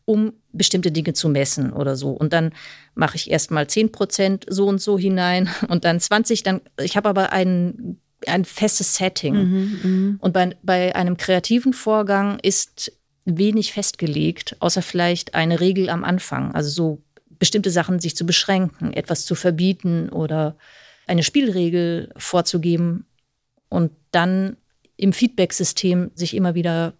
[0.04, 2.12] um bestimmte Dinge zu messen oder so.
[2.12, 2.52] Und dann
[2.94, 6.44] mache ich erst mal 10 Prozent so und so hinein und dann 20.
[6.44, 9.36] Dann, ich habe aber einen ein festes Setting.
[9.36, 10.18] Mhm, mh.
[10.20, 12.92] Und bei, bei einem kreativen Vorgang ist
[13.26, 16.54] wenig festgelegt, außer vielleicht eine Regel am Anfang.
[16.56, 17.02] Also so
[17.38, 20.56] bestimmte Sachen sich zu beschränken, etwas zu verbieten oder
[21.08, 23.06] eine Spielregel vorzugeben
[23.70, 24.58] und dann
[24.98, 26.94] im Feedback-System sich immer wieder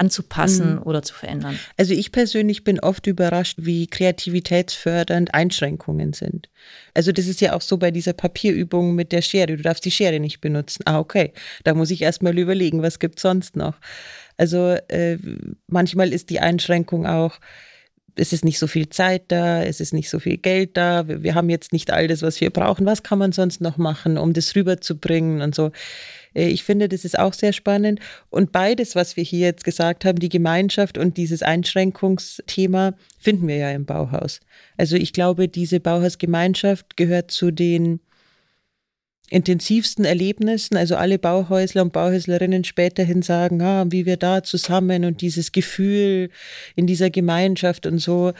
[0.00, 0.82] anzupassen mhm.
[0.82, 1.58] oder zu verändern.
[1.76, 6.48] Also ich persönlich bin oft überrascht, wie kreativitätsfördernd Einschränkungen sind.
[6.94, 9.56] Also das ist ja auch so bei dieser Papierübung mit der Schere.
[9.56, 10.82] Du darfst die Schere nicht benutzen.
[10.86, 11.32] Ah, okay.
[11.64, 13.74] Da muss ich erstmal überlegen, was gibt sonst noch.
[14.38, 15.18] Also äh,
[15.66, 17.38] manchmal ist die Einschränkung auch,
[18.16, 21.22] es ist nicht so viel Zeit da, es ist nicht so viel Geld da, wir,
[21.22, 22.86] wir haben jetzt nicht all das, was wir brauchen.
[22.86, 25.72] Was kann man sonst noch machen, um das rüberzubringen und so?
[26.34, 28.00] Äh, ich finde, das ist auch sehr spannend.
[28.28, 33.56] Und beides, was wir hier jetzt gesagt haben, die Gemeinschaft und dieses Einschränkungsthema, finden wir
[33.56, 34.40] ja im Bauhaus.
[34.76, 38.00] Also ich glaube, diese Bauhausgemeinschaft gehört zu den
[39.30, 45.20] intensivsten Erlebnissen, also alle Bauhäusler und Bauhäuslerinnen späterhin sagen, ah, wie wir da zusammen und
[45.20, 46.30] dieses Gefühl
[46.74, 48.32] in dieser Gemeinschaft und so.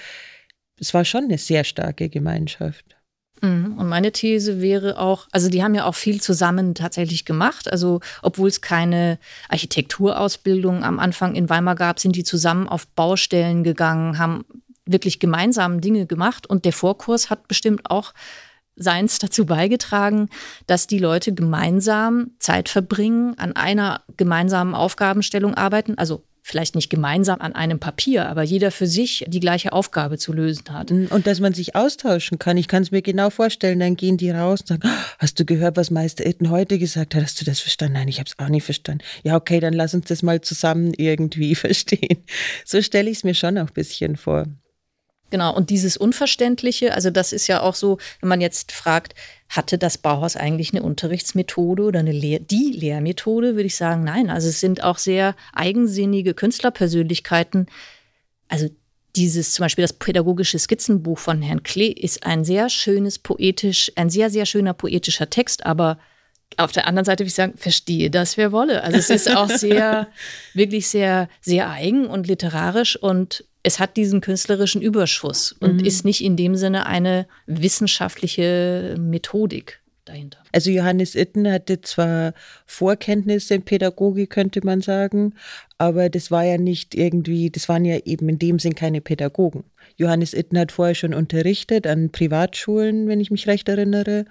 [0.78, 2.99] Es war schon eine sehr starke Gemeinschaft.
[3.40, 3.78] Mhm.
[3.78, 7.70] Und meine These wäre auch, also die haben ja auch viel zusammen tatsächlich gemacht.
[7.70, 13.64] Also obwohl es keine Architekturausbildung am Anfang in Weimar gab, sind die zusammen auf Baustellen
[13.64, 14.44] gegangen, haben
[14.86, 16.46] wirklich gemeinsam Dinge gemacht.
[16.46, 18.12] Und der Vorkurs hat bestimmt auch
[18.76, 20.28] seins dazu beigetragen,
[20.66, 27.40] dass die Leute gemeinsam Zeit verbringen, an einer gemeinsamen Aufgabenstellung arbeiten, also vielleicht nicht gemeinsam
[27.40, 30.90] an einem Papier, aber jeder für sich die gleiche Aufgabe zu lösen hat.
[30.90, 31.06] Mhm.
[31.10, 32.56] Und dass man sich austauschen kann.
[32.56, 35.44] Ich kann es mir genau vorstellen, dann gehen die raus und sagen, ah, hast du
[35.44, 37.22] gehört, was Meister Itten heute gesagt hat?
[37.22, 37.94] Hast du das verstanden?
[37.94, 39.04] Nein, ich habe es auch nicht verstanden.
[39.22, 42.24] Ja, okay, dann lass uns das mal zusammen irgendwie verstehen.
[42.64, 44.46] So stelle ich es mir schon auch ein bisschen vor.
[45.30, 49.14] Genau, und dieses Unverständliche, also das ist ja auch so, wenn man jetzt fragt,
[49.48, 54.30] hatte das Bauhaus eigentlich eine Unterrichtsmethode oder eine Lehr die Lehrmethode, würde ich sagen, nein.
[54.30, 57.66] Also es sind auch sehr eigensinnige Künstlerpersönlichkeiten.
[58.48, 58.68] Also
[59.16, 64.10] dieses zum Beispiel das pädagogische Skizzenbuch von Herrn Klee ist ein sehr schönes poetisch, ein
[64.10, 65.98] sehr, sehr schöner poetischer Text, aber
[66.56, 68.82] auf der anderen Seite würde ich sagen, verstehe das, wer wolle.
[68.82, 70.08] Also es ist auch sehr,
[70.54, 75.84] wirklich sehr, sehr eigen und literarisch und es hat diesen künstlerischen Überschuss und mhm.
[75.84, 80.38] ist nicht in dem Sinne eine wissenschaftliche Methodik dahinter.
[80.52, 82.32] Also Johannes Itten hatte zwar
[82.66, 85.34] Vorkenntnisse in Pädagogik, könnte man sagen,
[85.78, 89.64] aber das war ja nicht irgendwie, das waren ja eben in dem Sinn keine Pädagogen.
[89.96, 94.24] Johannes Itten hat vorher schon unterrichtet an Privatschulen, wenn ich mich recht erinnere.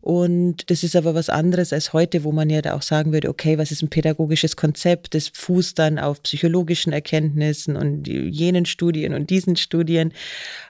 [0.00, 3.28] Und das ist aber was anderes als heute, wo man ja da auch sagen würde,
[3.28, 5.14] okay, was ist ein pädagogisches Konzept?
[5.14, 10.12] Das fußt dann auf psychologischen Erkenntnissen und jenen Studien und diesen Studien.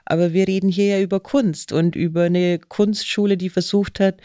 [0.03, 4.15] Aber wir reden hier ja über Kunst und über eine Kunstschule, die versucht hat,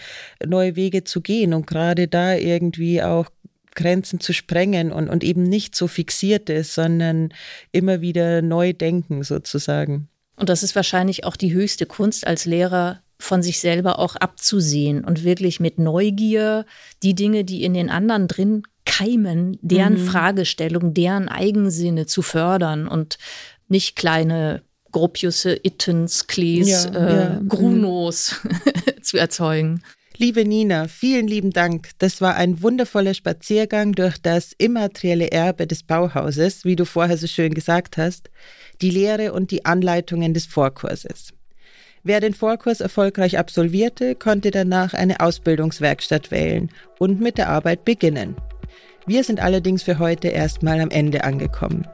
[0.45, 3.31] neue Wege zu gehen und gerade da irgendwie auch
[3.77, 7.29] Grenzen zu sprengen und, und eben nicht so fixiert ist, sondern
[7.71, 10.09] immer wieder neu denken sozusagen.
[10.35, 15.05] Und das ist wahrscheinlich auch die höchste Kunst als Lehrer, von sich selber auch abzusehen
[15.05, 16.67] und wirklich mit Neugier
[17.03, 20.07] die Dinge, die in den anderen drin keimen, deren mhm.
[20.07, 23.19] Fragestellung, deren Eigensinne zu fördern und
[23.69, 27.41] nicht kleine Gropiusse, Ittens, Klees, ja, äh, ja.
[27.41, 27.49] Mhm.
[27.49, 28.41] Grunos
[29.03, 29.83] zu erzeugen.
[30.19, 31.91] Liebe Nina, vielen lieben Dank.
[31.99, 37.27] Das war ein wundervoller Spaziergang durch das immaterielle Erbe des Bauhauses, wie du vorher so
[37.27, 38.31] schön gesagt hast,
[38.81, 41.35] die Lehre und die Anleitungen des Vorkurses.
[42.09, 48.37] Wer den Vorkurs erfolgreich absolvierte, konnte danach eine Ausbildungswerkstatt wählen und mit der Arbeit beginnen.
[49.09, 51.85] Wir sind allerdings für heute erstmal am Ende angekommen.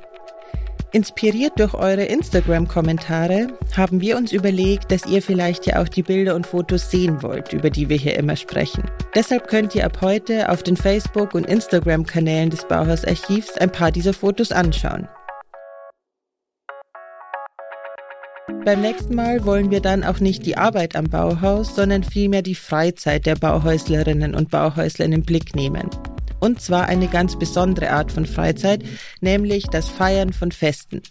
[0.93, 6.35] Inspiriert durch eure Instagram-Kommentare haben wir uns überlegt, dass ihr vielleicht ja auch die Bilder
[6.35, 8.85] und Fotos sehen wollt, über die wir hier immer sprechen.
[9.15, 14.13] Deshalb könnt ihr ab heute auf den Facebook- und Instagram-Kanälen des Bauhausarchivs ein paar dieser
[14.13, 15.09] Fotos anschauen.
[18.65, 22.55] Beim nächsten Mal wollen wir dann auch nicht die Arbeit am Bauhaus, sondern vielmehr die
[22.55, 25.91] Freizeit der Bauhäuslerinnen und Bauhäusler in den Blick nehmen.
[26.39, 28.85] Und zwar eine ganz besondere Art von Freizeit,
[29.21, 31.03] nämlich das Feiern von Festen.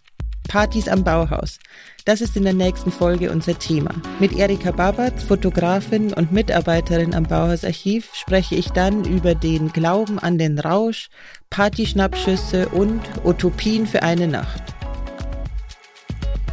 [0.48, 1.60] Partys am Bauhaus.
[2.06, 3.92] Das ist in der nächsten Folge unser Thema.
[4.20, 10.38] Mit Erika Babat, Fotografin und Mitarbeiterin am Bauhausarchiv, spreche ich dann über den Glauben an
[10.38, 11.10] den Rausch,
[11.50, 14.64] Partyschnappschüsse und Utopien für eine Nacht.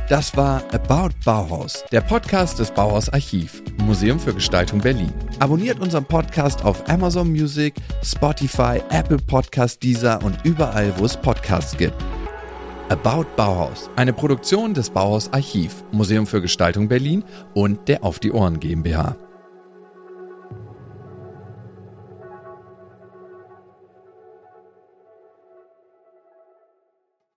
[0.09, 5.13] Das war About Bauhaus, der Podcast des Bauhaus Archiv, Museum für Gestaltung Berlin.
[5.39, 11.77] Abonniert unseren Podcast auf Amazon Music, Spotify, Apple Podcast, Deezer und überall, wo es Podcasts
[11.77, 12.03] gibt.
[12.89, 18.33] About Bauhaus, eine Produktion des Bauhaus Archiv, Museum für Gestaltung Berlin und der Auf die
[18.33, 19.15] Ohren GmbH.